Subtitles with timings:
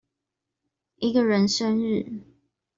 [0.95, 2.23] 一個人生日